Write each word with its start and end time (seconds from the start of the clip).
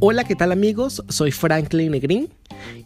Hola, 0.00 0.24
¿qué 0.24 0.34
tal 0.34 0.50
amigos? 0.50 1.04
Soy 1.08 1.30
Franklin 1.30 1.92
Negrin 1.92 2.28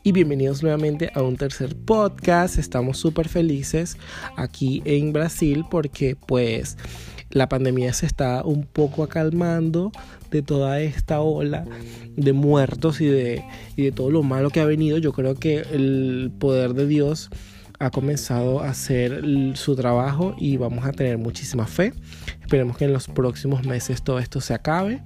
y 0.02 0.12
bienvenidos 0.12 0.62
nuevamente 0.62 1.10
a 1.14 1.22
un 1.22 1.36
tercer 1.36 1.74
podcast. 1.74 2.58
Estamos 2.58 2.98
súper 2.98 3.28
felices 3.28 3.96
aquí 4.36 4.82
en 4.84 5.14
Brasil 5.14 5.64
porque 5.70 6.16
pues 6.16 6.76
la 7.30 7.48
pandemia 7.48 7.94
se 7.94 8.04
está 8.04 8.44
un 8.44 8.64
poco 8.64 9.02
acalmando 9.02 9.90
de 10.30 10.42
toda 10.42 10.80
esta 10.80 11.20
ola 11.20 11.64
de 12.14 12.32
muertos 12.34 13.00
y 13.00 13.06
de, 13.06 13.42
y 13.74 13.84
de 13.84 13.92
todo 13.92 14.10
lo 14.10 14.22
malo 14.22 14.50
que 14.50 14.60
ha 14.60 14.66
venido. 14.66 14.98
Yo 14.98 15.12
creo 15.12 15.34
que 15.34 15.60
el 15.60 16.30
poder 16.38 16.74
de 16.74 16.86
Dios 16.86 17.30
ha 17.78 17.90
comenzado 17.90 18.60
a 18.60 18.70
hacer 18.70 19.22
su 19.54 19.76
trabajo 19.76 20.34
y 20.36 20.58
vamos 20.58 20.84
a 20.84 20.92
tener 20.92 21.16
muchísima 21.16 21.66
fe. 21.66 21.94
Esperemos 22.42 22.76
que 22.76 22.84
en 22.84 22.92
los 22.92 23.08
próximos 23.08 23.64
meses 23.64 24.02
todo 24.02 24.18
esto 24.18 24.40
se 24.42 24.52
acabe 24.52 25.00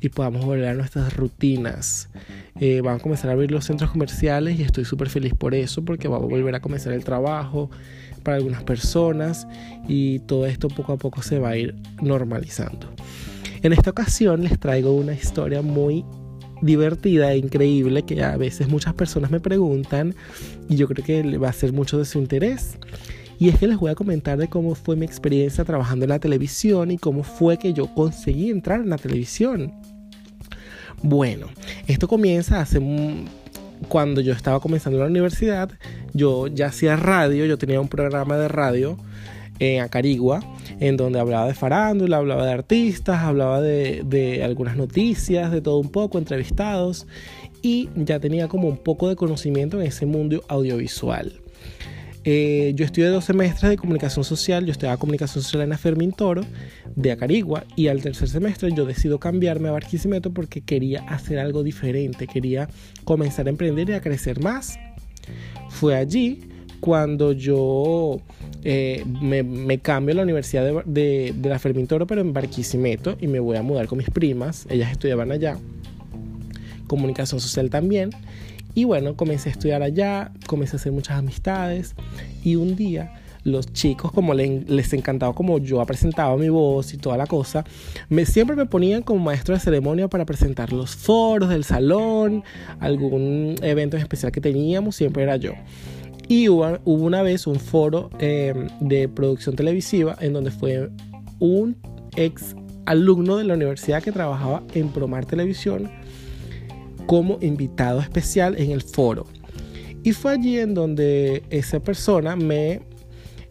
y 0.00 0.08
podamos 0.08 0.44
volver 0.44 0.68
a 0.68 0.74
nuestras 0.74 1.16
rutinas. 1.16 2.08
Eh, 2.60 2.80
van 2.80 2.96
a 2.96 2.98
comenzar 2.98 3.30
a 3.30 3.34
abrir 3.34 3.50
los 3.50 3.64
centros 3.64 3.90
comerciales 3.90 4.58
y 4.58 4.62
estoy 4.62 4.84
súper 4.84 5.08
feliz 5.08 5.34
por 5.34 5.54
eso 5.54 5.84
porque 5.84 6.08
va 6.08 6.16
a 6.16 6.20
volver 6.20 6.54
a 6.54 6.60
comenzar 6.60 6.92
el 6.92 7.04
trabajo 7.04 7.70
para 8.22 8.38
algunas 8.38 8.64
personas 8.64 9.46
y 9.88 10.18
todo 10.20 10.46
esto 10.46 10.68
poco 10.68 10.92
a 10.92 10.96
poco 10.96 11.22
se 11.22 11.38
va 11.38 11.50
a 11.50 11.56
ir 11.56 11.74
normalizando. 12.02 12.88
En 13.62 13.72
esta 13.72 13.90
ocasión 13.90 14.42
les 14.42 14.58
traigo 14.58 14.92
una 14.92 15.14
historia 15.14 15.62
muy 15.62 16.04
divertida 16.62 17.32
e 17.32 17.38
increíble 17.38 18.02
que 18.02 18.22
a 18.22 18.36
veces 18.36 18.68
muchas 18.68 18.94
personas 18.94 19.30
me 19.30 19.40
preguntan 19.40 20.14
y 20.68 20.76
yo 20.76 20.88
creo 20.88 21.04
que 21.04 21.38
va 21.38 21.48
a 21.48 21.52
ser 21.52 21.72
mucho 21.72 21.98
de 21.98 22.04
su 22.04 22.18
interés. 22.18 22.78
Y 23.38 23.50
es 23.50 23.58
que 23.58 23.66
les 23.66 23.76
voy 23.76 23.90
a 23.90 23.94
comentar 23.94 24.38
de 24.38 24.48
cómo 24.48 24.74
fue 24.74 24.96
mi 24.96 25.04
experiencia 25.04 25.64
trabajando 25.64 26.04
en 26.04 26.10
la 26.10 26.18
televisión 26.18 26.90
y 26.90 26.96
cómo 26.96 27.22
fue 27.22 27.58
que 27.58 27.74
yo 27.74 27.92
conseguí 27.94 28.50
entrar 28.50 28.80
en 28.80 28.88
la 28.88 28.96
televisión. 28.96 29.74
Bueno, 31.02 31.48
esto 31.86 32.08
comienza 32.08 32.60
hace 32.60 32.80
cuando 33.88 34.20
yo 34.20 34.32
estaba 34.32 34.60
comenzando 34.60 34.98
la 34.98 35.06
universidad, 35.06 35.70
yo 36.14 36.46
ya 36.46 36.66
hacía 36.66 36.96
radio, 36.96 37.44
yo 37.44 37.58
tenía 37.58 37.80
un 37.80 37.88
programa 37.88 38.36
de 38.36 38.48
radio 38.48 38.96
en 39.58 39.82
Acarigua, 39.82 40.42
en 40.80 40.96
donde 40.96 41.18
hablaba 41.18 41.46
de 41.46 41.54
farándula, 41.54 42.18
hablaba 42.18 42.46
de 42.46 42.52
artistas, 42.52 43.20
hablaba 43.22 43.60
de, 43.60 44.02
de, 44.04 44.44
algunas 44.44 44.76
noticias, 44.76 45.50
de 45.50 45.60
todo 45.60 45.78
un 45.78 45.90
poco, 45.90 46.18
entrevistados, 46.18 47.06
y 47.62 47.88
ya 47.96 48.20
tenía 48.20 48.48
como 48.48 48.68
un 48.68 48.76
poco 48.76 49.08
de 49.08 49.16
conocimiento 49.16 49.80
en 49.80 49.86
ese 49.86 50.06
mundo 50.06 50.42
audiovisual. 50.48 51.40
Eh, 52.28 52.72
yo 52.74 52.84
estudié 52.84 53.06
dos 53.06 53.24
semestres 53.24 53.70
de 53.70 53.76
comunicación 53.76 54.24
social, 54.24 54.66
yo 54.66 54.72
estudiaba 54.72 54.96
comunicación 54.96 55.44
social 55.44 55.62
en 55.62 55.68
la 55.68 55.78
Fermín 55.78 56.10
Toro 56.10 56.42
de 56.96 57.12
Acarigua 57.12 57.62
y 57.76 57.86
al 57.86 58.02
tercer 58.02 58.28
semestre 58.28 58.72
yo 58.74 58.84
decido 58.84 59.20
cambiarme 59.20 59.68
a 59.68 59.70
Barquisimeto 59.70 60.32
porque 60.32 60.60
quería 60.60 61.02
hacer 61.02 61.38
algo 61.38 61.62
diferente, 61.62 62.26
quería 62.26 62.68
comenzar 63.04 63.46
a 63.46 63.50
emprender 63.50 63.90
y 63.90 63.92
a 63.92 64.00
crecer 64.00 64.40
más. 64.40 64.76
Fue 65.68 65.94
allí 65.94 66.40
cuando 66.80 67.30
yo 67.30 68.20
eh, 68.64 69.04
me, 69.06 69.78
cambio 69.78 70.14
a 70.14 70.16
la 70.16 70.22
Universidad 70.24 70.84
de, 70.84 71.32
de 71.32 71.48
la 71.48 71.60
Fermín 71.60 71.86
Toro, 71.86 72.08
pero 72.08 72.22
en 72.22 72.32
Barquisimeto, 72.32 73.16
y 73.20 73.28
me 73.28 73.38
voy 73.38 73.56
a 73.56 73.62
mudar 73.62 73.86
con 73.86 73.98
mis 73.98 74.10
primas, 74.10 74.66
ellas 74.68 74.90
estudiaban 74.90 75.30
allá, 75.30 75.58
comunicación 76.88 77.40
social 77.40 77.70
también, 77.70 78.10
y 78.76 78.84
bueno, 78.84 79.16
comencé 79.16 79.48
a 79.48 79.52
estudiar 79.52 79.82
allá, 79.82 80.30
comencé 80.46 80.76
a 80.76 80.78
hacer 80.78 80.92
muchas 80.92 81.16
amistades 81.16 81.94
y 82.44 82.56
un 82.56 82.76
día 82.76 83.10
los 83.42 83.72
chicos, 83.72 84.12
como 84.12 84.34
les 84.34 84.92
encantaba 84.92 85.34
como 85.34 85.56
yo 85.58 85.82
presentaba 85.86 86.36
mi 86.36 86.50
voz 86.50 86.92
y 86.92 86.98
toda 86.98 87.16
la 87.16 87.26
cosa, 87.26 87.64
me, 88.10 88.26
siempre 88.26 88.54
me 88.54 88.66
ponían 88.66 89.02
como 89.02 89.24
maestro 89.24 89.54
de 89.54 89.60
ceremonia 89.60 90.08
para 90.08 90.26
presentar 90.26 90.74
los 90.74 90.94
foros 90.94 91.48
del 91.48 91.64
salón, 91.64 92.44
algún 92.78 93.54
evento 93.62 93.96
especial 93.96 94.30
que 94.30 94.42
teníamos, 94.42 94.94
siempre 94.94 95.22
era 95.22 95.36
yo. 95.36 95.52
Y 96.28 96.50
hubo, 96.50 96.78
una 96.84 97.22
vez 97.22 97.46
un 97.46 97.58
foro 97.58 98.10
em, 98.18 98.68
de 98.80 99.08
producción 99.08 99.56
televisiva 99.56 100.16
en 100.20 100.34
donde 100.34 100.50
fue 100.50 100.90
un 101.38 101.78
ex 102.14 102.54
alumno 102.84 103.38
de 103.38 103.44
la 103.44 103.54
universidad 103.54 104.02
que 104.02 104.12
trabajaba 104.12 104.62
en 104.74 104.90
Promar 104.90 105.24
Televisión 105.24 105.90
como 107.06 107.38
invitado 107.40 108.00
especial 108.00 108.58
en 108.58 108.70
el 108.70 108.82
foro. 108.82 109.26
Y 110.02 110.12
fue 110.12 110.32
allí 110.32 110.58
en 110.58 110.74
donde 110.74 111.42
esa 111.50 111.80
persona 111.80 112.36
me 112.36 112.82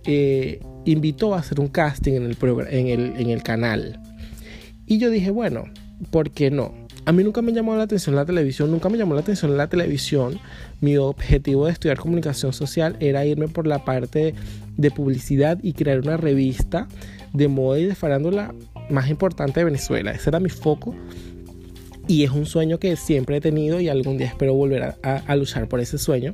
eh, 0.06 0.60
invitó 0.86 1.34
a 1.34 1.40
hacer 1.40 1.60
un 1.60 1.68
casting 1.68 2.14
en 2.14 2.24
el, 2.24 2.38
en, 2.70 2.88
el, 2.88 3.14
en 3.18 3.30
el 3.30 3.44
canal. 3.44 4.00
Y 4.86 5.00
yo 5.00 5.10
dije, 5.10 5.32
bueno, 5.32 5.66
¿por 6.12 6.32
qué 6.32 6.52
no? 6.52 6.74
A 7.08 7.12
mí 7.12 7.24
nunca 7.24 7.42
me 7.42 7.52
llamó 7.52 7.76
la 7.76 7.84
atención 7.84 8.16
la 8.16 8.26
televisión, 8.26 8.72
nunca 8.72 8.90
me 8.90 8.98
llamó 8.98 9.14
la 9.14 9.22
atención 9.22 9.56
la 9.58 9.68
televisión. 9.68 10.40
Mi 10.82 10.98
objetivo 10.98 11.66
de 11.66 11.72
estudiar 11.72 12.00
comunicación 12.00 12.52
social 12.52 12.98
era 13.00 13.26
irme 13.26 13.48
por 13.48 13.68
la 13.68 13.86
parte 13.86 14.34
de 14.78 14.92
publicidad 14.92 15.60
y 15.62 15.74
crear 15.74 16.00
una 16.00 16.18
revista 16.18 16.88
de 17.34 17.48
moda 17.48 17.80
y 17.80 17.86
de 17.86 17.96
farándula 17.96 18.56
más 18.90 19.10
importante 19.10 19.60
de 19.60 19.66
Venezuela. 19.66 20.12
Ese 20.12 20.30
era 20.30 20.40
mi 20.40 20.50
foco 20.50 20.96
y 22.08 22.24
es 22.24 22.32
un 22.32 22.46
sueño 22.46 22.80
que 22.80 22.96
siempre 22.96 23.38
he 23.38 23.42
tenido 23.42 23.80
y 23.80 23.90
algún 23.90 24.18
día 24.18 24.28
espero 24.28 24.54
volver 24.54 24.96
a, 25.02 25.36
luchar 25.36 25.68
por 25.68 25.80
ese 25.80 25.98
sueño. 25.98 26.32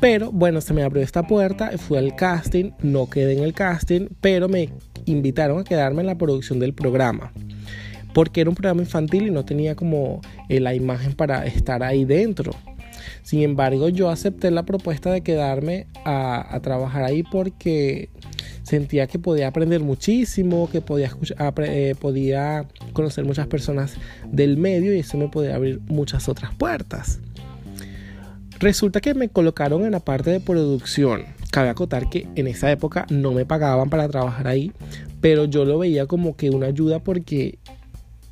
Pero 0.00 0.32
bueno, 0.32 0.60
se 0.60 0.74
me 0.74 0.82
abrió 0.82 1.02
esta 1.02 1.26
puerta, 1.26 1.70
fui 1.78 1.96
al 1.96 2.16
casting, 2.16 2.72
no 2.82 3.08
quedé 3.08 3.34
en 3.34 3.44
el 3.44 3.52
casting, 3.52 4.08
pero 4.20 4.48
me 4.48 4.70
invitaron 5.06 5.60
a 5.60 5.64
quedarme 5.64 6.00
en 6.00 6.06
la 6.06 6.18
producción 6.18 6.58
del 6.58 6.74
programa. 6.74 7.32
Porque 8.12 8.40
era 8.42 8.50
un 8.50 8.56
programa 8.56 8.82
infantil 8.82 9.28
y 9.28 9.30
no 9.30 9.44
tenía 9.44 9.74
como 9.74 10.20
eh, 10.48 10.60
la 10.60 10.74
imagen 10.74 11.14
para 11.14 11.46
estar 11.46 11.82
ahí 11.82 12.04
dentro. 12.04 12.52
Sin 13.22 13.42
embargo, 13.42 13.88
yo 13.88 14.10
acepté 14.10 14.50
la 14.50 14.64
propuesta 14.64 15.10
de 15.10 15.22
quedarme 15.22 15.86
a, 16.04 16.58
trabajar 16.62 17.04
ahí 17.04 17.22
porque 17.22 18.10
sentía 18.64 19.06
que 19.06 19.18
podía 19.18 19.48
aprender 19.48 19.80
muchísimo, 19.80 20.68
que 20.70 20.80
podía, 20.80 21.10
eh, 21.58 21.94
podía 21.98 22.66
conocer 22.92 23.24
muchas 23.24 23.46
personas 23.46 23.94
del 24.30 24.56
medio 24.56 24.94
y 24.94 25.00
eso 25.00 25.16
me 25.18 25.28
podía 25.28 25.54
abrir 25.54 25.80
muchas 25.88 26.28
otras 26.28 26.54
puertas. 26.54 27.20
Resulta 28.58 29.00
que 29.00 29.14
me 29.14 29.28
colocaron 29.28 29.84
en 29.84 29.90
la 29.92 30.00
parte 30.00 30.30
de 30.30 30.40
producción. 30.40 31.24
Cabe 31.50 31.68
acotar 31.68 32.08
que 32.08 32.28
en 32.36 32.46
esa 32.46 32.70
época 32.70 33.06
no 33.10 33.32
me 33.32 33.44
pagaban 33.44 33.90
para 33.90 34.08
trabajar 34.08 34.46
ahí, 34.46 34.72
pero 35.20 35.46
yo 35.46 35.64
lo 35.64 35.78
veía 35.78 36.06
como 36.06 36.36
que 36.36 36.50
una 36.50 36.66
ayuda 36.66 37.00
porque 37.00 37.58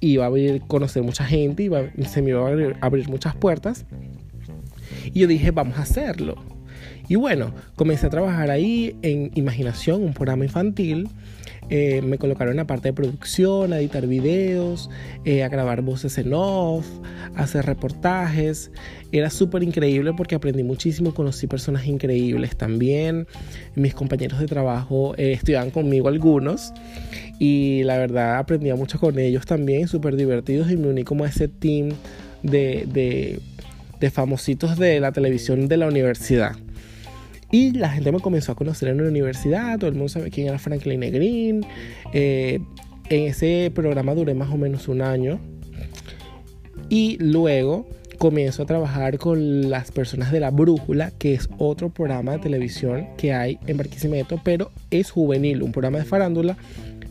iba 0.00 0.24
a 0.24 0.28
abrir, 0.28 0.62
conocer 0.62 1.02
mucha 1.02 1.24
gente, 1.24 1.64
iba, 1.64 1.82
se 2.08 2.22
me 2.22 2.30
iba 2.30 2.48
a 2.48 2.76
abrir 2.80 3.08
muchas 3.08 3.34
puertas. 3.34 3.84
Y 5.12 5.20
yo 5.20 5.26
dije, 5.26 5.50
vamos 5.50 5.78
a 5.78 5.82
hacerlo. 5.82 6.36
Y 7.08 7.16
bueno, 7.16 7.52
comencé 7.74 8.06
a 8.06 8.10
trabajar 8.10 8.50
ahí 8.50 8.96
en 9.02 9.32
Imaginación, 9.34 10.02
un 10.02 10.14
programa 10.14 10.44
infantil. 10.44 11.08
Eh, 11.70 12.02
me 12.02 12.18
colocaron 12.18 12.52
en 12.52 12.56
la 12.58 12.66
parte 12.66 12.88
de 12.88 12.92
producción, 12.92 13.72
a 13.72 13.78
editar 13.78 14.06
videos, 14.06 14.90
eh, 15.24 15.44
a 15.44 15.48
grabar 15.48 15.82
voces 15.82 16.18
en 16.18 16.32
off, 16.34 16.86
a 17.36 17.44
hacer 17.44 17.64
reportajes. 17.64 18.72
Era 19.12 19.30
súper 19.30 19.62
increíble 19.62 20.12
porque 20.16 20.34
aprendí 20.34 20.64
muchísimo, 20.64 21.14
conocí 21.14 21.46
personas 21.46 21.86
increíbles 21.86 22.56
también. 22.56 23.28
Mis 23.76 23.94
compañeros 23.94 24.40
de 24.40 24.46
trabajo 24.46 25.14
eh, 25.16 25.32
estudiaban 25.32 25.70
conmigo 25.70 26.08
algunos 26.08 26.72
y 27.38 27.82
la 27.84 27.98
verdad 27.98 28.38
aprendía 28.38 28.74
mucho 28.74 28.98
con 28.98 29.18
ellos 29.18 29.46
también, 29.46 29.86
súper 29.88 30.16
divertidos 30.16 30.70
y 30.70 30.76
me 30.76 30.88
uní 30.88 31.04
como 31.04 31.24
a 31.24 31.28
ese 31.28 31.46
team 31.48 31.90
de, 32.42 32.86
de, 32.92 33.40
de 34.00 34.10
famositos 34.10 34.76
de 34.76 34.98
la 34.98 35.12
televisión 35.12 35.68
de 35.68 35.76
la 35.76 35.86
universidad. 35.86 36.56
Y 37.50 37.72
la 37.72 37.90
gente 37.90 38.12
me 38.12 38.20
comenzó 38.20 38.52
a 38.52 38.54
conocer 38.54 38.88
en 38.88 39.02
la 39.02 39.08
universidad, 39.08 39.78
todo 39.78 39.88
el 39.88 39.96
mundo 39.96 40.08
sabe 40.08 40.30
quién 40.30 40.48
era 40.48 40.58
Franklin 40.58 41.00
Negrin. 41.00 41.66
Eh, 42.12 42.60
en 43.08 43.24
ese 43.24 43.72
programa 43.74 44.14
duré 44.14 44.34
más 44.34 44.50
o 44.50 44.56
menos 44.56 44.86
un 44.88 45.02
año. 45.02 45.40
Y 46.88 47.18
luego 47.18 47.88
comienzo 48.18 48.62
a 48.62 48.66
trabajar 48.66 49.18
con 49.18 49.70
las 49.70 49.90
personas 49.90 50.30
de 50.30 50.40
La 50.40 50.50
Brújula, 50.50 51.10
que 51.10 51.34
es 51.34 51.48
otro 51.58 51.88
programa 51.88 52.32
de 52.32 52.38
televisión 52.38 53.08
que 53.16 53.32
hay 53.32 53.58
en 53.66 53.78
Barquisimeto, 53.78 54.40
pero 54.44 54.70
es 54.90 55.10
juvenil, 55.10 55.62
un 55.62 55.72
programa 55.72 55.98
de 55.98 56.04
farándula 56.04 56.56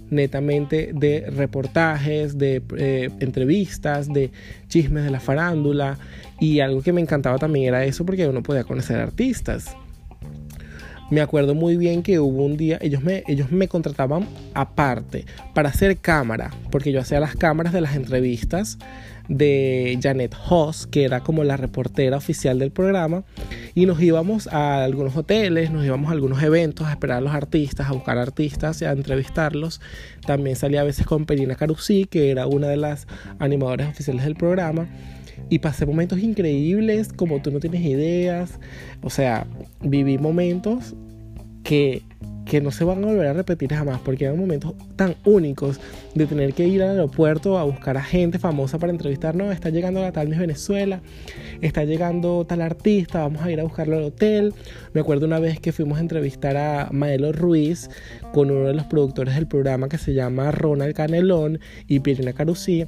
netamente 0.09 0.91
de 0.93 1.29
reportajes, 1.29 2.37
de 2.37 2.61
eh, 2.77 3.09
entrevistas, 3.19 4.11
de 4.11 4.31
chismes 4.67 5.03
de 5.03 5.11
la 5.11 5.19
farándula. 5.19 5.97
Y 6.39 6.61
algo 6.61 6.81
que 6.81 6.93
me 6.93 7.01
encantaba 7.01 7.37
también 7.37 7.67
era 7.67 7.83
eso 7.85 8.05
porque 8.05 8.27
uno 8.27 8.41
podía 8.41 8.63
conocer 8.63 8.97
artistas. 8.97 9.75
Me 11.09 11.21
acuerdo 11.21 11.55
muy 11.55 11.75
bien 11.75 12.03
que 12.03 12.19
hubo 12.19 12.45
un 12.45 12.55
día, 12.55 12.77
ellos 12.81 13.01
me, 13.01 13.23
ellos 13.27 13.51
me 13.51 13.67
contrataban 13.67 14.27
aparte 14.53 15.25
para 15.55 15.69
hacer 15.69 15.97
cámara, 15.97 16.51
porque 16.71 16.91
yo 16.91 16.99
hacía 16.99 17.19
las 17.19 17.35
cámaras 17.35 17.73
de 17.73 17.81
las 17.81 17.95
entrevistas 17.95 18.77
de 19.27 19.97
Janet 20.01 20.35
Hoss, 20.49 20.87
que 20.87 21.05
era 21.05 21.21
como 21.21 21.43
la 21.43 21.55
reportera 21.55 22.17
oficial 22.17 22.59
del 22.59 22.71
programa, 22.71 23.23
y 23.75 23.85
nos 23.85 24.01
íbamos 24.01 24.47
a 24.47 24.83
algunos 24.83 25.15
hoteles, 25.15 25.71
nos 25.71 25.85
íbamos 25.85 26.09
a 26.09 26.13
algunos 26.13 26.43
eventos 26.43 26.87
a 26.87 26.91
esperar 26.91 27.19
a 27.19 27.21
los 27.21 27.33
artistas, 27.33 27.89
a 27.89 27.93
buscar 27.93 28.17
artistas 28.17 28.81
y 28.81 28.85
a 28.85 28.91
entrevistarlos. 28.91 29.81
También 30.25 30.55
salía 30.55 30.81
a 30.81 30.83
veces 30.83 31.05
con 31.05 31.25
Perina 31.25 31.55
Carusí, 31.55 32.05
que 32.05 32.31
era 32.31 32.47
una 32.47 32.67
de 32.67 32.77
las 32.77 33.07
animadoras 33.39 33.89
oficiales 33.89 34.25
del 34.25 34.35
programa. 34.35 34.87
Y 35.49 35.59
pasé 35.59 35.85
momentos 35.85 36.19
increíbles, 36.19 37.13
como 37.13 37.41
tú 37.41 37.51
no 37.51 37.59
tienes 37.59 37.81
ideas. 37.81 38.59
O 39.01 39.09
sea, 39.09 39.47
viví 39.81 40.17
momentos 40.17 40.95
que 41.63 42.03
que 42.49 42.61
no 42.61 42.71
se 42.71 42.83
van 42.83 43.03
a 43.03 43.07
volver 43.07 43.27
a 43.27 43.33
repetir 43.33 43.71
jamás 43.71 43.99
porque 44.03 44.25
eran 44.25 44.39
momentos 44.39 44.73
tan 44.95 45.15
únicos 45.23 45.79
de 46.15 46.25
tener 46.25 46.53
que 46.53 46.67
ir 46.67 46.81
al 46.81 46.89
aeropuerto 46.89 47.59
a 47.59 47.63
buscar 47.63 47.95
a 47.95 48.03
gente 48.03 48.39
famosa 48.39 48.79
para 48.79 48.91
entrevistarnos. 48.91 49.53
Está 49.53 49.69
llegando 49.69 50.01
la 50.01 50.11
tal 50.11 50.29
Miss 50.29 50.39
Venezuela, 50.39 50.99
está 51.61 51.83
llegando 51.83 52.45
tal 52.45 52.61
artista, 52.61 53.19
vamos 53.19 53.43
a 53.43 53.51
ir 53.51 53.59
a 53.59 53.63
buscarlo 53.63 53.97
al 53.97 54.03
hotel. 54.03 54.53
Me 54.93 55.01
acuerdo 55.01 55.27
una 55.27 55.39
vez 55.39 55.59
que 55.59 55.71
fuimos 55.71 55.99
a 55.99 56.01
entrevistar 56.01 56.57
a 56.57 56.89
Maelo 56.91 57.31
Ruiz 57.31 57.89
con 58.33 58.49
uno 58.49 58.67
de 58.67 58.73
los 58.73 58.85
productores 58.85 59.35
del 59.35 59.47
programa 59.47 59.87
que 59.87 59.99
se 59.99 60.15
llama 60.15 60.49
Ronald 60.51 60.95
Canelón 60.95 61.59
y 61.87 61.99
Pirina 61.99 62.33
Carusí. 62.33 62.87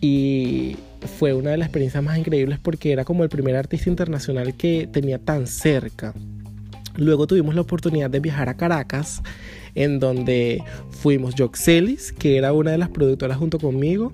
Y 0.00 0.76
fue 1.18 1.34
una 1.34 1.50
de 1.50 1.58
las 1.58 1.66
experiencias 1.66 2.02
más 2.02 2.18
increíbles 2.18 2.58
porque 2.58 2.92
era 2.92 3.04
como 3.04 3.22
el 3.22 3.28
primer 3.28 3.56
artista 3.56 3.90
internacional 3.90 4.54
que 4.54 4.88
tenía 4.90 5.18
tan 5.18 5.46
cerca. 5.46 6.14
Luego 6.96 7.26
tuvimos 7.26 7.54
la 7.54 7.60
oportunidad 7.62 8.10
de 8.10 8.20
viajar 8.20 8.48
a 8.48 8.56
Caracas, 8.56 9.22
en 9.74 10.00
donde 10.00 10.62
fuimos 10.90 11.34
Joxelis, 11.36 12.12
que 12.12 12.36
era 12.36 12.52
una 12.52 12.72
de 12.72 12.78
las 12.78 12.88
productoras 12.88 13.38
junto 13.38 13.58
conmigo. 13.58 14.12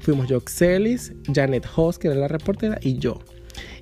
Fuimos 0.00 0.28
Joxelis, 0.28 1.12
Janet 1.32 1.66
Hoss, 1.74 1.98
que 1.98 2.08
era 2.08 2.16
la 2.16 2.28
reportera, 2.28 2.78
y 2.82 2.98
yo. 2.98 3.20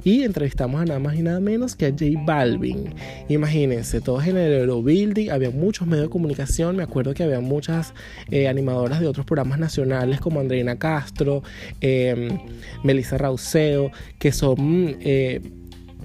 Y 0.07 0.23
entrevistamos 0.23 0.81
a 0.81 0.85
nada 0.85 1.01
más 1.01 1.17
y 1.17 1.23
nada 1.23 1.41
menos 1.41 1.75
que 1.75 1.87
a 1.87 1.91
J 1.91 2.05
Balvin. 2.25 2.95
Imagínense, 3.29 4.01
todos 4.01 4.25
en 4.25 4.37
el 4.37 4.53
Eurobuilding, 4.53 5.33
había 5.33 5.51
muchos 5.51 5.89
medios 5.89 6.07
de 6.07 6.11
comunicación. 6.11 6.77
Me 6.77 6.85
acuerdo 6.85 7.13
que 7.13 7.25
había 7.25 7.41
muchas 7.41 7.93
eh, 8.31 8.47
animadoras 8.47 9.01
de 9.01 9.09
otros 9.09 9.27
programas 9.27 9.59
nacionales 9.59 10.21
como 10.21 10.39
Andreina 10.39 10.79
Castro, 10.79 11.43
eh, 11.81 12.39
Melissa 12.85 13.19
Rauseo, 13.19 13.91
que 14.21 14.31
son 14.31 14.97
eh, 15.01 15.41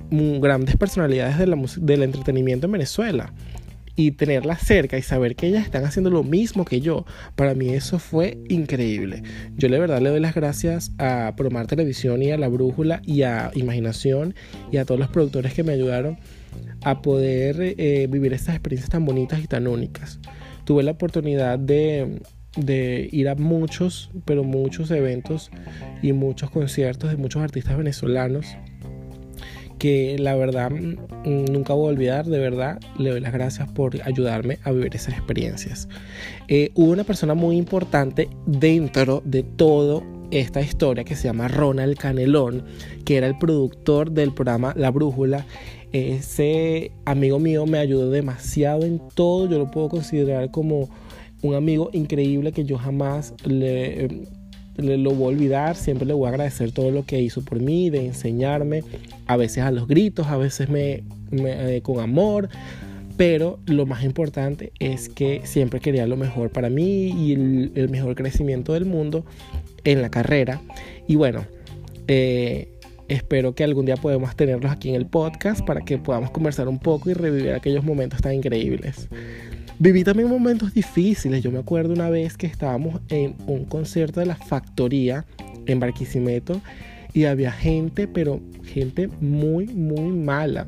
grandes 0.10 0.78
personalidades 0.78 1.38
del 1.38 2.02
entretenimiento 2.02 2.66
en 2.66 2.72
Venezuela. 2.72 3.32
Y 3.96 4.12
tenerlas 4.12 4.62
cerca 4.62 4.98
y 4.98 5.02
saber 5.02 5.36
que 5.36 5.48
ellas 5.48 5.66
están 5.66 5.84
haciendo 5.84 6.10
lo 6.10 6.24
mismo 6.24 6.66
que 6.66 6.82
yo, 6.82 7.06
para 7.36 7.54
mí 7.56 7.70
eso 7.70 8.00
fue 8.00 8.38
increíble. 8.48 9.24
Yo 9.58 9.70
de 9.70 9.80
verdad 9.80 10.02
le 10.02 10.10
doy 10.10 10.20
las 10.20 10.34
gracias 10.34 10.92
a 10.98 11.34
Promar 11.36 11.68
Televisión 11.68 12.24
y 12.24 12.32
a 12.32 12.38
La 12.38 12.48
Brújula 12.48 13.02
y 13.06 13.24
a 13.24 13.52
Imaginación 13.54 14.34
y 14.72 14.78
a 14.78 14.86
todos 14.86 15.00
los 15.00 15.10
productores 15.10 15.54
que 15.54 15.64
me 15.64 15.74
ayudaron 15.74 16.18
a 16.84 17.02
poder 17.02 17.58
eh, 17.60 18.08
vivir 18.10 18.34
estas 18.34 18.56
experiencias 18.56 18.90
tan 18.90 19.06
bonitas 19.06 19.40
y 19.44 19.48
tan 19.48 19.68
únicas. 19.68 20.20
Tuve 20.66 20.84
la 20.84 20.92
oportunidad 20.92 21.60
de 21.60 22.20
ir 23.12 23.30
a 23.30 23.36
muchos, 23.36 24.12
pero 24.26 24.44
muchos 24.44 24.90
eventos 24.92 25.52
y 26.02 26.14
muchos 26.14 26.50
conciertos 26.50 27.10
de 27.10 27.18
muchos 27.18 27.42
artistas 27.42 27.78
venezolanos 27.78 28.46
que 29.82 30.16
la 30.20 30.36
verdad 30.36 30.70
mm, 30.70 31.46
nunca 31.52 31.74
voy 31.74 31.88
a 31.88 31.90
olvidar, 31.94 32.26
de 32.28 32.38
verdad, 32.38 32.80
le 33.00 33.10
doy 33.10 33.20
las 33.20 33.34
gracias 33.34 33.68
por 33.72 34.00
ayudarme 34.04 34.60
a 34.64 34.72
vivir 34.72 34.96
esas 34.96 35.16
experiencias. 35.16 35.90
Eh, 36.48 36.70
hubo 36.76 36.92
una 36.92 37.04
persona 37.04 37.34
muy 37.34 37.58
importante 37.58 38.30
dentro 38.46 39.24
de 39.26 39.42
todo 39.42 40.04
esta 40.30 40.62
historia 40.62 41.04
que 41.04 41.16
se 41.16 41.24
llama 41.24 41.48
Ronald 41.48 41.98
Canelón, 41.98 42.64
que 43.06 43.18
era 43.18 43.26
el 43.26 43.40
productor 43.40 44.12
del 44.12 44.32
programa 44.36 44.76
La 44.78 44.92
Brújula. 44.92 45.48
Ese 45.92 46.92
amigo 47.06 47.40
mío 47.40 47.66
me 47.66 47.80
ayudó 47.80 48.12
demasiado 48.12 48.84
en 48.84 49.02
todo, 49.16 49.50
yo 49.50 49.58
lo 49.58 49.72
puedo 49.72 49.90
considerar 49.90 50.52
como 50.52 50.92
un 51.42 51.56
amigo 51.56 51.90
increíble 51.92 52.52
que 52.52 52.66
yo 52.66 52.78
jamás 52.78 53.34
le 53.46 54.28
lo 54.78 55.12
voy 55.12 55.26
a 55.26 55.28
olvidar, 55.36 55.76
siempre 55.76 56.06
le 56.06 56.14
voy 56.14 56.28
a 56.28 56.30
agradecer 56.30 56.72
todo 56.72 56.92
lo 56.92 57.06
que 57.06 57.22
hizo 57.22 57.44
por 57.44 57.60
mí, 57.60 57.90
de 57.90 58.06
enseñarme, 58.06 58.84
a 59.28 59.38
veces 59.38 59.64
a 59.64 59.72
los 59.72 59.88
gritos, 59.88 60.28
a 60.28 60.38
veces 60.38 60.70
me, 60.70 61.04
eh, 61.32 61.82
con 61.84 62.00
amor, 62.00 62.50
pero 63.18 63.60
lo 63.66 63.86
más 63.86 64.04
importante 64.04 64.72
es 64.80 65.10
que 65.10 65.42
siempre 65.44 65.80
quería 65.80 66.08
lo 66.08 66.18
mejor 66.18 66.50
para 66.50 66.70
mí 66.70 67.10
y 67.10 67.34
el, 67.34 67.90
mejor 67.90 68.16
crecimiento 68.16 68.74
del 68.74 68.86
mundo 68.86 69.26
en 69.84 70.02
la 70.02 70.10
carrera. 70.10 70.62
Y 71.08 71.16
bueno, 71.16 71.46
eh, 72.08 72.70
espero 73.10 73.54
que 73.54 73.64
algún 73.64 73.86
día 73.86 73.98
podamos 73.98 74.36
tenerlos 74.36 74.72
aquí 74.72 74.90
en 74.90 74.96
el 74.96 75.06
podcast 75.06 75.64
para 75.66 75.82
que 75.82 75.98
podamos 75.98 76.32
conversar 76.32 76.68
un 76.68 76.80
poco 76.80 77.10
y 77.10 77.14
revivir 77.14 77.52
aquellos 77.52 77.84
momentos 77.84 78.22
tan 78.22 78.34
increíbles. 78.34 79.08
Viví 79.82 80.04
también 80.04 80.30
momentos 80.30 80.76
difíciles. 80.76 81.42
Yo 81.42 81.50
me 81.50 81.58
acuerdo 81.58 81.92
una 81.92 82.12
vez 82.12 82.38
que 82.38 82.46
estábamos 82.46 83.02
en 83.10 83.34
un 83.48 83.66
concierto 83.66 84.20
de 84.20 84.28
la 84.28 84.36
factoría 84.36 85.26
en 85.66 85.80
Barquisimeto 85.80 86.62
y 87.14 87.26
había 87.26 87.52
gente, 87.52 88.08
pero 88.08 88.42
gente 88.64 89.08
muy, 89.22 89.66
muy 89.66 90.12
mala. 90.12 90.68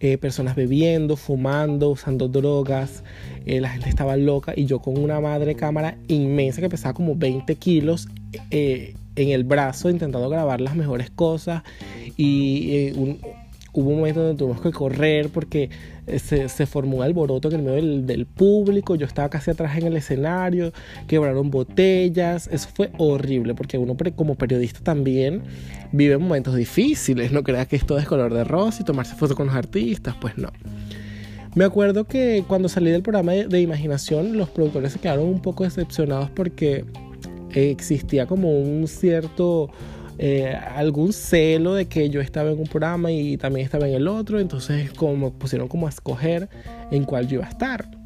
Eh, 0.00 0.18
personas 0.18 0.56
bebiendo, 0.56 1.16
fumando, 1.16 1.90
usando 1.90 2.26
drogas. 2.26 3.04
Eh, 3.46 3.60
la 3.60 3.68
gente 3.68 3.90
estaba 3.90 4.16
loca 4.16 4.54
y 4.56 4.66
yo 4.66 4.80
con 4.80 4.98
una 4.98 5.20
madre 5.20 5.54
cámara 5.54 5.96
inmensa 6.08 6.60
que 6.60 6.68
pesaba 6.68 6.94
como 6.94 7.14
20 7.14 7.54
kilos 7.54 8.08
eh, 8.50 8.96
en 9.14 9.28
el 9.28 9.44
brazo 9.44 9.88
intentando 9.88 10.28
grabar 10.28 10.60
las 10.60 10.74
mejores 10.74 11.10
cosas 11.10 11.62
y 12.16 12.90
un, 12.96 13.20
hubo 13.74 13.90
un 13.90 13.96
momento 13.96 14.22
donde 14.22 14.38
tuvimos 14.38 14.60
que 14.60 14.70
correr 14.70 15.28
porque 15.28 15.68
eh, 16.06 16.18
se, 16.18 16.66
formó 16.66 16.98
un 16.98 17.02
alboroto 17.02 17.48
en 17.48 17.54
el 17.54 17.62
medio 17.62 18.02
del, 18.02 18.26
público, 18.26 18.94
yo 18.94 19.06
estaba 19.06 19.28
casi 19.28 19.50
atrás 19.50 19.76
en 19.76 19.86
el 19.86 19.96
escenario, 19.96 20.72
quebraron 21.06 21.50
botellas, 21.50 22.48
eso 22.50 22.68
fue 22.72 22.90
horrible 22.98 23.54
porque 23.54 23.76
uno 23.76 23.96
como 24.16 24.36
periodista 24.36 24.80
también 24.80 25.42
vive 25.92 26.16
momentos 26.18 26.54
difíciles, 26.54 27.32
no 27.32 27.42
creas 27.42 27.66
que 27.66 27.76
esto 27.76 27.98
es 27.98 28.06
color 28.06 28.32
de 28.32 28.44
rosa 28.44 28.82
y 28.82 28.84
tomarse 28.84 29.14
fotos 29.14 29.36
con 29.36 29.46
los 29.46 29.54
artistas, 29.54 30.14
pues 30.20 30.38
no. 30.38 30.50
Me 31.54 31.64
acuerdo 31.64 32.04
que 32.04 32.44
cuando 32.48 32.68
salí 32.68 32.90
del 32.90 33.02
programa 33.02 33.32
de 33.32 33.60
imaginación 33.60 34.36
los 34.36 34.48
productores 34.48 34.92
se 34.92 34.98
quedaron 34.98 35.26
un 35.26 35.40
poco 35.40 35.64
decepcionados 35.64 36.30
porque 36.30 36.84
existía 37.54 38.26
como 38.26 38.58
un 38.58 38.88
cierto 38.88 39.70
eh, 40.18 40.54
algún 40.54 41.12
celo 41.12 41.74
de 41.74 41.86
que 41.86 42.10
yo 42.10 42.20
estaba 42.20 42.50
en 42.50 42.58
un 42.58 42.66
programa 42.66 43.12
y 43.12 43.36
también 43.36 43.64
estaba 43.64 43.88
en 43.88 43.94
el 43.94 44.08
otro, 44.08 44.40
entonces 44.40 44.92
como 44.92 45.32
pusieron 45.32 45.68
como 45.68 45.86
a 45.86 45.90
escoger 45.90 46.48
en 46.90 47.04
cuál 47.04 47.28
yo 47.28 47.36
iba 47.36 47.46
a 47.46 47.50
estar. 47.50 48.04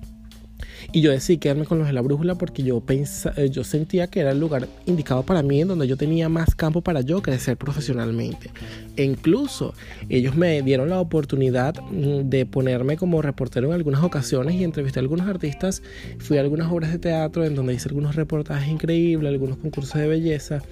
Y 0.90 1.02
yo 1.02 1.10
decidí 1.10 1.36
quedarme 1.36 1.66
con 1.66 1.78
los 1.78 1.86
de 1.86 1.92
la 1.92 2.00
brújula 2.00 2.36
porque 2.36 2.62
yo, 2.62 2.80
pensaba, 2.80 3.34
eh, 3.36 3.50
yo 3.50 3.62
sentía 3.62 4.06
que 4.06 4.20
era 4.20 4.30
el 4.30 4.40
lugar 4.40 4.68
indicado 4.86 5.22
para 5.22 5.42
mí, 5.42 5.60
en 5.60 5.68
donde 5.68 5.86
yo 5.86 5.98
tenía 5.98 6.30
más 6.30 6.54
campo 6.54 6.80
para 6.80 7.02
yo 7.02 7.20
crecer 7.20 7.58
profesionalmente. 7.58 8.50
E 8.96 9.04
incluso 9.04 9.74
ellos 10.08 10.34
me 10.34 10.62
dieron 10.62 10.88
la 10.88 10.98
oportunidad 11.00 11.74
mm, 11.82 12.30
de 12.30 12.46
ponerme 12.46 12.96
como 12.96 13.20
reportero 13.20 13.66
en 13.68 13.74
algunas 13.74 14.02
ocasiones 14.02 14.54
y 14.54 14.64
entrevisté 14.64 14.98
a 14.98 15.02
algunos 15.02 15.28
artistas. 15.28 15.82
Fui 16.20 16.38
a 16.38 16.40
algunas 16.40 16.72
obras 16.72 16.90
de 16.90 16.98
teatro 16.98 17.44
en 17.44 17.54
donde 17.54 17.74
hice 17.74 17.90
algunos 17.90 18.16
reportajes 18.16 18.68
increíbles, 18.68 19.30
algunos 19.30 19.58
concursos 19.58 20.00
de 20.00 20.06
belleza. 20.06 20.62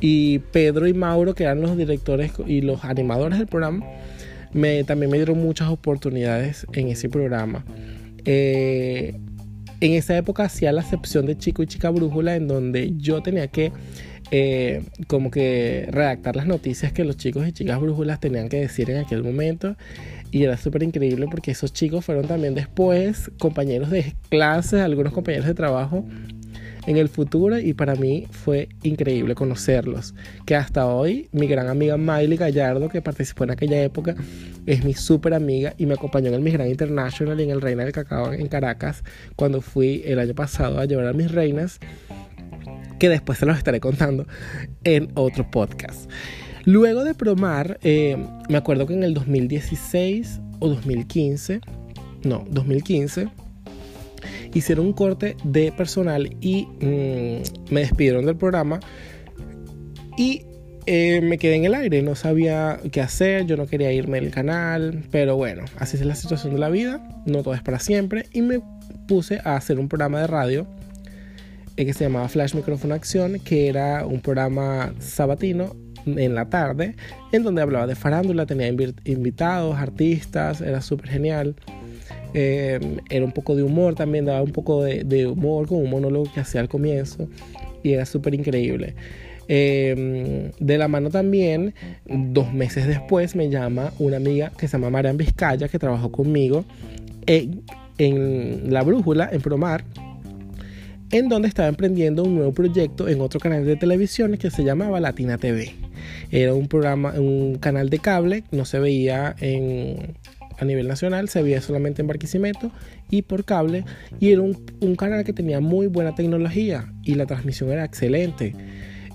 Y 0.00 0.38
Pedro 0.38 0.86
y 0.86 0.94
Mauro, 0.94 1.34
que 1.34 1.44
eran 1.44 1.60
los 1.60 1.76
directores 1.76 2.32
y 2.46 2.60
los 2.60 2.84
animadores 2.84 3.38
del 3.38 3.48
programa, 3.48 3.84
me, 4.52 4.84
también 4.84 5.10
me 5.10 5.18
dieron 5.18 5.38
muchas 5.38 5.68
oportunidades 5.68 6.66
en 6.72 6.88
ese 6.88 7.08
programa. 7.08 7.64
Eh, 8.24 9.18
en 9.80 9.92
esa 9.92 10.16
época 10.16 10.44
hacía 10.44 10.72
la 10.72 10.80
excepción 10.80 11.26
de 11.26 11.36
Chico 11.36 11.62
y 11.62 11.66
Chica 11.66 11.90
Brújula, 11.90 12.36
en 12.36 12.48
donde 12.48 12.92
yo 12.96 13.22
tenía 13.22 13.48
que 13.48 13.72
eh, 14.30 14.82
como 15.06 15.30
que 15.30 15.88
redactar 15.90 16.36
las 16.36 16.46
noticias 16.46 16.92
que 16.92 17.02
los 17.02 17.16
chicos 17.16 17.48
y 17.48 17.52
chicas 17.52 17.80
brújulas 17.80 18.20
tenían 18.20 18.50
que 18.50 18.60
decir 18.60 18.90
en 18.90 18.98
aquel 18.98 19.22
momento. 19.22 19.76
Y 20.30 20.42
era 20.42 20.58
súper 20.58 20.82
increíble 20.82 21.26
porque 21.30 21.52
esos 21.52 21.72
chicos 21.72 22.04
fueron 22.04 22.26
también 22.26 22.54
después 22.54 23.30
compañeros 23.38 23.90
de 23.90 24.14
clase, 24.28 24.82
algunos 24.82 25.14
compañeros 25.14 25.46
de 25.46 25.54
trabajo 25.54 26.04
en 26.88 26.96
el 26.96 27.10
futuro 27.10 27.58
y 27.58 27.74
para 27.74 27.96
mí 27.96 28.26
fue 28.30 28.70
increíble 28.82 29.34
conocerlos. 29.34 30.14
Que 30.46 30.56
hasta 30.56 30.86
hoy 30.86 31.28
mi 31.32 31.46
gran 31.46 31.68
amiga 31.68 31.98
Miley 31.98 32.38
Gallardo, 32.38 32.88
que 32.88 33.02
participó 33.02 33.44
en 33.44 33.50
aquella 33.50 33.82
época, 33.82 34.16
es 34.64 34.82
mi 34.84 34.94
súper 34.94 35.34
amiga 35.34 35.74
y 35.76 35.84
me 35.84 35.94
acompañó 35.94 36.28
en 36.28 36.34
el 36.34 36.40
Miss 36.40 36.54
Grand 36.54 36.70
International 36.70 37.38
y 37.38 37.42
en 37.42 37.50
el 37.50 37.60
Reina 37.60 37.84
del 37.84 37.92
Cacao 37.92 38.32
en 38.32 38.48
Caracas 38.48 39.04
cuando 39.36 39.60
fui 39.60 40.02
el 40.06 40.18
año 40.18 40.34
pasado 40.34 40.80
a 40.80 40.86
llevar 40.86 41.06
a 41.08 41.12
mis 41.12 41.30
reinas, 41.30 41.78
que 42.98 43.10
después 43.10 43.38
se 43.38 43.44
los 43.44 43.58
estaré 43.58 43.80
contando 43.80 44.26
en 44.84 45.10
otro 45.14 45.50
podcast. 45.50 46.10
Luego 46.64 47.04
de 47.04 47.14
promar, 47.14 47.78
eh, 47.82 48.16
me 48.48 48.56
acuerdo 48.56 48.86
que 48.86 48.94
en 48.94 49.04
el 49.04 49.12
2016 49.12 50.40
o 50.58 50.68
2015, 50.68 51.60
no, 52.24 52.46
2015, 52.48 53.28
hicieron 54.54 54.86
un 54.86 54.92
corte 54.92 55.36
de 55.44 55.72
personal 55.72 56.36
y 56.40 56.66
mm, 56.80 57.72
me 57.72 57.80
despidieron 57.80 58.26
del 58.26 58.36
programa 58.36 58.80
Y 60.16 60.42
eh, 60.86 61.20
me 61.20 61.36
quedé 61.36 61.56
en 61.56 61.66
el 61.66 61.74
aire, 61.74 62.00
no 62.00 62.14
sabía 62.14 62.80
qué 62.90 63.02
hacer, 63.02 63.44
yo 63.44 63.58
no 63.58 63.66
quería 63.66 63.92
irme 63.92 64.20
del 64.20 64.30
canal, 64.30 65.04
pero 65.10 65.36
bueno, 65.36 65.64
así 65.76 65.98
es 65.98 66.06
la 66.06 66.14
situación 66.14 66.54
de 66.54 66.60
la 66.60 66.70
vida, 66.70 67.06
no 67.26 67.42
todo 67.42 67.52
es 67.52 67.60
para 67.60 67.78
siempre, 67.78 68.24
y 68.32 68.40
me 68.40 68.62
puse 69.06 69.38
a 69.44 69.56
hacer 69.56 69.78
un 69.78 69.88
programa 69.88 70.20
de 70.20 70.26
radio 70.26 70.66
eh, 71.76 71.84
que 71.84 71.92
se 71.92 72.04
llamaba 72.04 72.28
Flash 72.28 72.54
Micrófono 72.54 72.94
Acción, 72.94 73.38
que 73.38 73.68
era 73.68 74.06
un 74.06 74.20
programa 74.20 74.94
sabatino 74.98 75.76
en 76.06 76.34
la 76.34 76.48
tarde, 76.48 76.96
en 77.32 77.42
donde 77.42 77.60
hablaba 77.60 77.86
de 77.86 77.94
farándula, 77.94 78.46
tenía 78.46 78.68
invitados, 78.68 79.76
artistas, 79.76 80.62
era 80.62 80.80
súper 80.80 81.10
genial. 81.10 81.54
Eh, 82.34 82.78
era 83.08 83.24
un 83.24 83.32
poco 83.32 83.56
de 83.56 83.62
humor 83.62 83.94
también, 83.94 84.26
daba 84.26 84.42
un 84.42 84.52
poco 84.52 84.82
de, 84.82 85.26
humor 85.26 85.66
con 85.66 85.78
un 85.78 85.90
monólogo 85.90 86.30
que 86.32 86.40
hacía 86.40 86.60
al 86.60 86.68
comienzo 86.68 87.28
y 87.82 87.92
era 87.92 88.04
súper 88.06 88.34
increíble. 88.34 88.94
Eh, 89.50 90.52
de 90.58 90.78
la 90.78 90.88
mano 90.88 91.08
también, 91.08 91.74
dos 92.06 92.52
meses 92.52 92.86
después 92.86 93.34
me 93.34 93.48
llama 93.48 93.92
una 93.98 94.18
amiga 94.18 94.52
que 94.58 94.68
se 94.68 94.76
llama 94.76 94.90
Marian 94.90 95.16
Vizcaya, 95.16 95.68
que 95.68 95.78
trabajó 95.78 96.12
conmigo 96.12 96.64
en, 97.26 97.62
en 97.96 98.72
La 98.72 98.82
Brújula, 98.82 99.30
en 99.32 99.40
Promar, 99.40 99.84
en 101.10 101.28
donde 101.30 101.48
estaba 101.48 101.68
emprendiendo 101.68 102.24
un 102.24 102.34
nuevo 102.34 102.52
proyecto 102.52 103.08
en 103.08 103.22
otro 103.22 103.40
canal 103.40 103.64
de 103.64 103.76
televisión 103.76 104.36
que 104.36 104.50
se 104.50 104.64
llamaba 104.64 105.00
Latina 105.00 105.38
TV. 105.38 105.74
Era 106.30 106.52
un 106.52 106.68
programa, 106.68 107.14
un 107.16 107.56
canal 107.56 107.88
de 107.88 107.98
cable, 107.98 108.44
no 108.50 108.66
se 108.66 108.78
veía 108.78 109.34
en, 109.40 110.14
a 110.58 110.64
nivel 110.64 110.88
nacional, 110.88 111.28
se 111.28 111.42
veía 111.42 111.60
solamente 111.60 112.02
en 112.02 112.08
Barquisimeto 112.08 112.70
y 113.10 113.22
por 113.22 113.44
cable, 113.44 113.84
y 114.20 114.32
era 114.32 114.42
un, 114.42 114.64
un 114.80 114.96
canal 114.96 115.24
que 115.24 115.32
tenía 115.32 115.60
muy 115.60 115.86
buena 115.86 116.14
tecnología 116.14 116.92
y 117.02 117.14
la 117.14 117.26
transmisión 117.26 117.70
era 117.70 117.84
excelente. 117.84 118.54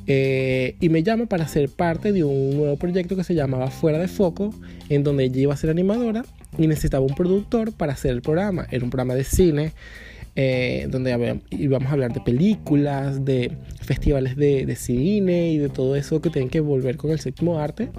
Eh, 0.06 0.76
y 0.82 0.90
me 0.90 1.02
llama 1.02 1.28
para 1.28 1.48
ser 1.48 1.70
parte 1.70 2.12
de 2.12 2.24
un 2.24 2.58
nuevo 2.58 2.76
proyecto 2.78 3.16
que 3.16 3.24
se 3.24 3.36
llamaba 3.36 3.72
Fuera 3.72 4.00
de 4.00 4.08
Foco, 4.08 4.54
en 4.90 5.04
donde 5.04 5.26
ella 5.26 5.42
iba 5.42 5.54
a 5.54 5.58
ser 5.58 5.70
animadora 5.70 6.26
y 6.58 6.68
necesitaba 6.68 7.06
un 7.06 7.16
productor 7.16 7.72
para 7.72 7.94
hacer 7.94 8.12
el 8.12 8.22
programa. 8.22 8.68
Era 8.70 8.84
un 8.84 8.90
programa 8.90 9.16
de 9.16 9.24
cine 9.24 9.72
eh, 10.36 10.88
donde 10.90 11.40
íbamos 11.52 11.90
a 11.90 11.92
hablar 11.94 12.12
de 12.12 12.20
películas, 12.20 13.24
de 13.24 13.52
festivales 13.82 14.36
de, 14.36 14.76
cine 14.76 15.52
y 15.52 15.58
de 15.58 15.70
todo 15.70 15.96
eso 15.96 16.22
que 16.22 16.30
tienen 16.30 16.50
que 16.50 16.60
volver 16.60 16.98
con 16.98 17.12
el 17.12 17.20
séptimo 17.20 17.60
arte. 17.60 17.90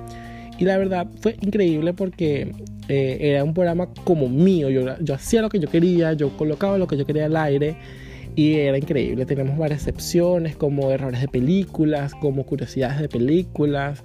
Y 0.58 0.64
la 0.64 0.78
verdad 0.78 1.06
fue 1.20 1.36
increíble 1.40 1.92
porque 1.94 2.52
eh, 2.88 3.18
era 3.20 3.44
un 3.44 3.54
programa 3.54 3.88
como 4.04 4.28
mío. 4.28 4.70
Yo, 4.70 4.98
yo 5.00 5.14
hacía 5.14 5.42
lo 5.42 5.48
que 5.48 5.58
yo 5.58 5.68
quería, 5.68 6.12
yo 6.12 6.36
colocaba 6.36 6.78
lo 6.78 6.86
que 6.86 6.96
yo 6.96 7.06
quería 7.06 7.26
al 7.26 7.36
aire 7.36 7.76
y 8.36 8.54
era 8.54 8.78
increíble. 8.78 9.26
Tenemos 9.26 9.56
varias 9.58 9.82
secciones 9.82 10.56
como 10.56 10.90
errores 10.90 11.20
de 11.20 11.28
películas, 11.28 12.14
como 12.14 12.44
curiosidades 12.44 13.00
de 13.00 13.08
películas, 13.08 14.02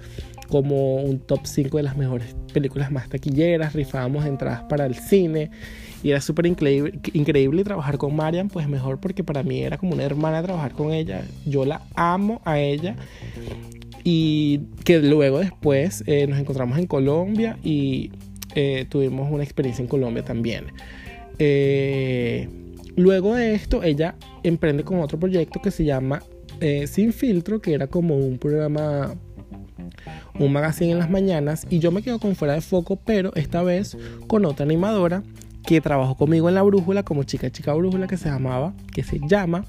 como 0.48 0.96
un 0.96 1.20
top 1.20 1.40
5 1.44 1.76
de 1.76 1.82
las 1.82 1.96
mejores 1.96 2.34
películas 2.52 2.90
más 2.90 3.08
taquilleras. 3.08 3.72
Rifábamos 3.72 4.26
entradas 4.26 4.62
para 4.64 4.86
el 4.86 4.94
cine 4.94 5.50
y 6.02 6.10
era 6.10 6.20
súper 6.20 6.46
increíble, 6.46 6.98
increíble 7.12 7.64
trabajar 7.64 7.98
con 7.98 8.14
Marian, 8.14 8.48
pues 8.48 8.68
mejor 8.68 9.00
porque 9.00 9.24
para 9.24 9.42
mí 9.42 9.60
era 9.60 9.78
como 9.78 9.94
una 9.94 10.04
hermana 10.04 10.42
trabajar 10.42 10.72
con 10.72 10.92
ella. 10.92 11.22
Yo 11.46 11.64
la 11.64 11.82
amo 11.94 12.40
a 12.44 12.58
ella. 12.58 12.96
Y 14.04 14.60
que 14.84 15.00
luego 15.00 15.40
después 15.40 16.02
eh, 16.06 16.26
nos 16.26 16.38
encontramos 16.38 16.78
en 16.78 16.86
Colombia 16.86 17.58
y 17.62 18.10
eh, 18.54 18.86
tuvimos 18.88 19.30
una 19.30 19.44
experiencia 19.44 19.82
en 19.82 19.88
Colombia 19.88 20.24
también. 20.24 20.66
Eh, 21.38 22.48
luego 22.96 23.34
de 23.34 23.54
esto, 23.54 23.82
ella 23.82 24.16
emprende 24.42 24.84
con 24.84 25.00
otro 25.00 25.18
proyecto 25.18 25.60
que 25.60 25.70
se 25.70 25.84
llama 25.84 26.22
Sin 26.86 27.12
Filtro, 27.14 27.60
que 27.60 27.72
era 27.72 27.86
como 27.86 28.16
un 28.16 28.38
programa 28.38 29.14
un 30.38 30.52
magazine 30.52 30.92
en 30.92 30.98
las 30.98 31.10
mañanas 31.10 31.66
y 31.70 31.78
yo 31.78 31.90
me 31.90 32.02
quedo 32.02 32.18
con 32.18 32.34
fuera 32.34 32.54
de 32.54 32.60
foco, 32.60 32.96
pero 32.96 33.34
esta 33.34 33.62
vez 33.62 33.96
con 34.26 34.44
otra 34.44 34.64
animadora 34.64 35.22
que 35.66 35.80
trabajó 35.80 36.16
conmigo 36.16 36.48
en 36.48 36.54
la 36.54 36.62
brújula 36.62 37.02
como 37.02 37.24
chica 37.24 37.50
chica 37.50 37.74
brújula 37.74 38.06
que 38.06 38.16
se 38.16 38.28
llamaba, 38.28 38.74
que 38.92 39.02
se 39.02 39.20
llama 39.26 39.64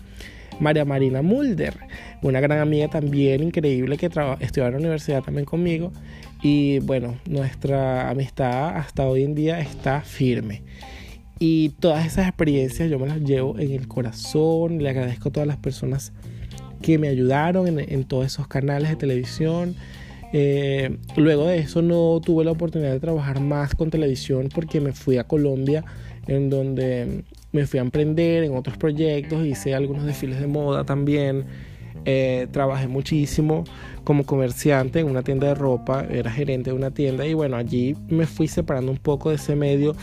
María 0.62 0.86
Marina 0.86 1.22
Mulder, 1.24 1.76
una 2.22 2.40
gran 2.40 2.60
amiga 2.60 2.88
también 2.88 3.42
increíble 3.42 3.98
que 3.98 4.06
estudió 4.06 4.68
en 4.68 4.74
la 4.74 4.78
universidad 4.78 5.24
también 5.24 5.46
conmigo 5.46 5.92
y 6.44 6.80
bueno, 6.80 7.18
nuestra 7.26 8.10
amistad 8.10 8.78
hasta 8.78 9.08
hoy 9.08 9.24
en 9.24 9.34
día 9.36 9.60
está 9.60 10.02
firme. 10.02 10.62
Y 11.40 11.70
todas 11.80 12.06
esas 12.06 12.28
experiencias 12.28 12.90
yo 12.92 13.00
me 13.00 13.08
las 13.08 13.20
llevo 13.22 13.58
en 13.58 13.72
el 13.72 13.88
corazón, 13.88 14.84
le 14.84 14.90
agradezco 14.90 15.30
a 15.30 15.32
todas 15.32 15.48
las 15.48 15.58
personas 15.58 16.14
que 16.84 17.00
me 17.00 17.08
ayudaron 17.08 17.80
en, 17.80 18.04
todos 18.04 18.28
esos 18.28 18.48
canales 18.48 18.90
de 18.90 18.96
televisión, 18.96 19.76
eh, 20.34 20.98
luego 21.18 21.48
de 21.48 21.58
eso 21.58 21.82
no 21.82 22.22
tuve 22.24 22.46
la 22.46 22.52
oportunidad 22.52 22.92
de 22.92 23.00
trabajar 23.00 23.40
más 23.40 23.74
con 23.74 23.90
televisión 23.90 24.50
porque 24.54 24.80
me 24.80 24.94
fui 24.94 25.18
a 25.18 25.26
Colombia 25.26 25.84
en 26.28 26.50
donde 26.50 27.24
me 27.52 27.66
fui 27.66 27.80
a 27.80 27.82
emprender 27.82 28.44
en 28.44 28.56
otros 28.56 28.78
proyectos, 28.78 29.46
hice 29.46 29.74
algunos 29.74 30.06
desfiles 30.06 30.40
de 30.40 30.48
moda 30.48 30.84
también, 30.84 31.46
eh, 32.06 32.48
trabajé 32.52 32.88
muchísimo 32.88 33.64
como 34.04 34.26
comerciante 34.26 35.00
en 35.00 35.10
una 35.10 35.22
tienda 35.22 35.48
de 35.48 35.56
ropa, 35.56 36.06
era 36.10 36.32
gerente 36.32 36.72
de 36.72 36.76
una 36.76 36.92
tienda 36.92 37.26
y 37.28 37.34
bueno, 37.34 37.58
allí 37.58 37.96
me 38.10 38.26
fui 38.26 38.48
separando 38.48 38.92
un 38.92 38.98
poco 38.98 39.30
de 39.30 39.36
ese 39.36 39.56
medio 39.56 39.96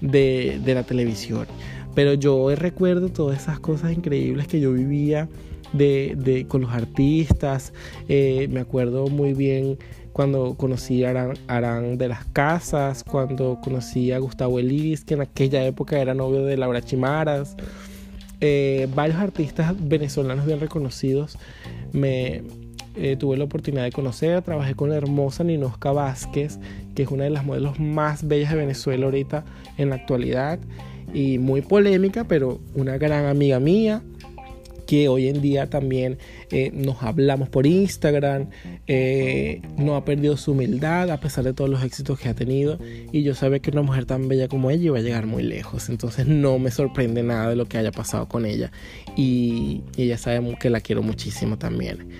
de, 0.00 0.60
de 0.64 0.74
la 0.74 0.82
televisión. 0.82 1.46
Pero 1.94 2.14
yo 2.14 2.54
recuerdo 2.54 3.08
todas 3.10 3.42
esas 3.42 3.60
cosas 3.60 3.92
increíbles 3.92 4.46
que 4.46 4.60
yo 4.60 4.72
vivía 4.72 5.28
de, 5.72 6.46
con 6.48 6.62
los 6.62 6.70
artistas. 6.70 7.72
Eh, 8.08 8.48
me 8.50 8.60
acuerdo 8.60 9.06
muy 9.08 9.34
bien 9.34 9.78
cuando 10.12 10.54
conocí 10.54 11.04
a 11.04 11.32
Arán, 11.46 11.98
de 11.98 12.08
las 12.08 12.24
Casas, 12.26 13.04
cuando 13.04 13.58
conocí 13.62 14.12
a 14.12 14.18
Gustavo 14.18 14.58
Elís, 14.58 15.04
que 15.04 15.14
en 15.14 15.22
aquella 15.22 15.64
época 15.64 15.98
era 15.98 16.14
novio 16.14 16.44
de 16.44 16.56
Laura 16.56 16.82
Chimaras. 16.82 17.56
Eh, 18.40 18.88
varios 18.94 19.18
artistas 19.18 19.74
venezolanos 19.78 20.46
bien 20.46 20.58
reconocidos 20.58 21.38
me 21.92 22.42
eh, 22.96 23.16
tuve 23.16 23.36
la 23.36 23.44
oportunidad 23.44 23.84
de 23.84 23.92
conocer. 23.92 24.42
Trabajé 24.42 24.74
con 24.74 24.90
la 24.90 24.96
hermosa 24.96 25.44
Ninosca 25.44 25.92
Vázquez, 25.92 26.58
que 26.94 27.04
es 27.04 27.10
una 27.10 27.24
de 27.24 27.30
las 27.30 27.44
modelos 27.44 27.80
más 27.80 28.26
bellas 28.26 28.50
de 28.50 28.56
Venezuela 28.56 29.06
ahorita 29.06 29.44
en 29.78 29.90
la 29.90 29.96
actualidad 29.96 30.58
y 31.14 31.38
muy 31.38 31.62
polémica, 31.62 32.24
pero 32.24 32.60
una 32.74 32.98
gran 32.98 33.26
amiga 33.26 33.60
mía 33.60 34.02
que 34.92 35.08
hoy 35.08 35.28
en 35.28 35.40
día 35.40 35.70
también 35.70 36.18
eh, 36.50 36.70
nos 36.74 37.02
hablamos 37.02 37.48
por 37.48 37.66
Instagram, 37.66 38.50
eh, 38.86 39.62
no 39.78 39.96
ha 39.96 40.04
perdido 40.04 40.36
su 40.36 40.52
humildad 40.52 41.10
a 41.10 41.18
pesar 41.18 41.44
de 41.44 41.54
todos 41.54 41.70
los 41.70 41.82
éxitos 41.82 42.20
que 42.20 42.28
ha 42.28 42.34
tenido. 42.34 42.78
Y 43.10 43.22
yo 43.22 43.34
sabía 43.34 43.60
que 43.60 43.70
una 43.70 43.80
mujer 43.80 44.04
tan 44.04 44.28
bella 44.28 44.48
como 44.48 44.70
ella 44.70 44.84
iba 44.84 44.98
a 44.98 45.00
llegar 45.00 45.24
muy 45.24 45.44
lejos, 45.44 45.88
entonces 45.88 46.26
no 46.26 46.58
me 46.58 46.70
sorprende 46.70 47.22
nada 47.22 47.48
de 47.48 47.56
lo 47.56 47.64
que 47.64 47.78
haya 47.78 47.90
pasado 47.90 48.28
con 48.28 48.44
ella. 48.44 48.70
Y, 49.16 49.80
ella 49.96 50.18
sabe 50.18 50.58
que 50.60 50.68
la 50.68 50.82
quiero 50.82 51.02
muchísimo 51.02 51.56
también. 51.56 52.10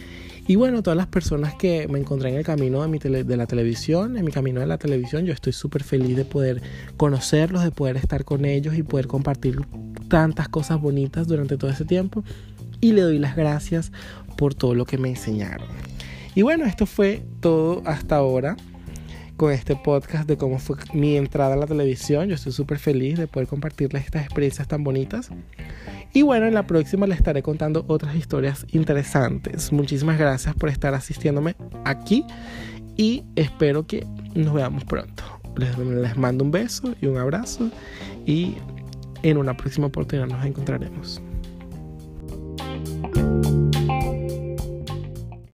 Y 0.47 0.57
bueno, 0.57 0.83
todas 0.83 0.97
las 0.97 1.09
personas 1.09 1.55
que 1.55 1.87
me 1.89 1.99
encontré 1.99 2.31
en 2.31 2.37
el 2.37 2.45
camino 2.45 2.81
de, 2.81 2.89
mi 2.89 2.99
de 2.99 3.37
la 3.37 3.47
televisión, 3.47 4.17
en 4.17 4.25
mi 4.25 4.33
camino 4.33 4.61
de 4.61 4.67
la 4.67 4.79
televisión, 4.79 5.27
yo 5.27 5.35
estoy 5.35 5.53
súper 5.53 5.85
feliz 5.85 6.17
de 6.17 6.25
poder 6.25 6.63
conocerlos, 6.97 7.65
de 7.65 7.71
poder 7.71 7.99
estar 7.99 8.25
con 8.25 8.47
ellos 8.47 8.75
y 8.79 8.83
poder 8.83 9.09
compartir 9.09 9.61
tantas 10.09 10.49
cosas 10.49 10.81
bonitas 10.81 11.29
durante 11.29 11.59
todo 11.59 11.71
ese 11.71 11.85
tiempo 11.85 12.25
y 12.83 12.93
le 12.93 13.01
doy 13.01 13.19
las 13.19 13.35
gracias 13.35 13.93
por 14.37 14.55
todo 14.55 14.75
lo 14.75 14.85
que 14.85 14.99
me 14.99 15.09
enseñaron. 15.09 15.69
Y 16.35 16.43
bueno, 16.43 16.67
esto 16.67 16.85
fue 16.85 17.23
todo 17.41 17.83
hasta 17.87 18.17
ahora 18.17 18.57
con 19.37 19.53
este 19.53 19.77
podcast 19.77 20.29
de 20.29 20.37
cómo 20.37 20.59
fue 20.59 20.77
mi 20.93 21.17
entrada 21.17 21.55
a 21.55 21.57
la 21.57 21.67
televisión. 21.67 22.29
Yo 22.29 22.35
estoy 22.35 22.53
súper 22.53 22.79
feliz 22.79 23.19
de 23.19 23.27
poder 23.27 23.49
compartirles 23.49 24.05
estas 24.05 24.25
experiencias 24.25 24.69
tan 24.69 24.85
bonitas. 24.85 25.31
Y 26.13 26.23
bueno, 26.23 26.47
en 26.47 26.55
la 26.55 26.67
próxima 26.67 27.07
les 27.07 27.19
estaré 27.19 27.43
contando 27.43 27.85
otras 27.89 28.15
historias 28.17 28.67
interesantes. 28.73 29.73
Muchísimas 29.73 30.19
gracias 30.19 30.55
por 30.55 30.69
estar 30.69 30.93
asistiéndome 30.95 31.57
aquí 31.85 32.25
y 32.97 33.25
espero 33.37 33.87
que 33.87 34.07
nos 34.35 34.53
veamos 34.55 34.85
pronto. 34.85 35.23
Les, 35.57 35.77
les 35.79 36.17
mando 36.17 36.45
un 36.45 36.51
beso 36.51 36.95
y 37.01 37.07
un 37.07 37.17
abrazo 37.17 37.71
y 38.27 38.55
en 39.23 39.39
una 39.39 39.57
próxima 39.57 39.87
oportunidad 39.87 40.27
nos 40.27 40.45
encontraremos. 40.45 41.23